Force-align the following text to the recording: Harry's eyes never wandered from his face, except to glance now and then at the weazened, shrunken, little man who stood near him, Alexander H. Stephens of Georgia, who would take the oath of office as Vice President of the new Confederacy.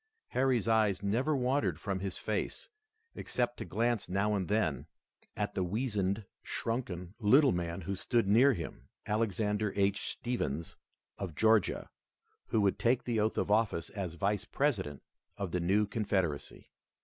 Harry's 0.29 0.67
eyes 0.67 1.03
never 1.03 1.35
wandered 1.35 1.79
from 1.79 1.99
his 1.99 2.17
face, 2.17 2.69
except 3.13 3.57
to 3.57 3.65
glance 3.65 4.09
now 4.09 4.33
and 4.33 4.47
then 4.47 4.87
at 5.37 5.53
the 5.53 5.63
weazened, 5.63 6.25
shrunken, 6.41 7.13
little 7.19 7.51
man 7.51 7.81
who 7.81 7.95
stood 7.95 8.27
near 8.27 8.53
him, 8.53 8.89
Alexander 9.05 9.71
H. 9.75 10.01
Stephens 10.01 10.75
of 11.19 11.35
Georgia, 11.35 11.87
who 12.47 12.61
would 12.61 12.79
take 12.79 13.03
the 13.03 13.19
oath 13.19 13.37
of 13.37 13.51
office 13.51 13.91
as 13.91 14.15
Vice 14.15 14.45
President 14.45 15.03
of 15.37 15.51
the 15.51 15.59
new 15.59 15.85
Confederacy. 15.85 16.71